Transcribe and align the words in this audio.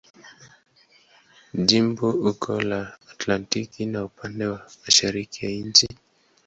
Jimbo 1.67 2.07
uko 2.29 2.51
la 2.69 2.81
Atlantiki 3.11 3.81
na 3.91 3.99
upande 4.07 4.43
wa 4.51 4.59
mashariki 4.83 5.39
ya 5.45 5.51
nchi. 5.51 5.87